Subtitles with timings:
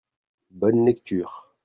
[0.49, 1.53] bonne lecture.